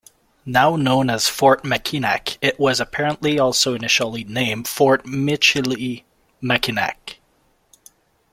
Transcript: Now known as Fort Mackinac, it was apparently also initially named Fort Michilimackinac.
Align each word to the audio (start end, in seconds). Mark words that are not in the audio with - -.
Now 0.47 0.75
known 0.75 1.11
as 1.11 1.27
Fort 1.29 1.63
Mackinac, 1.63 2.39
it 2.41 2.59
was 2.59 2.79
apparently 2.79 3.37
also 3.37 3.75
initially 3.75 4.23
named 4.23 4.67
Fort 4.67 5.05
Michilimackinac. 5.05 7.19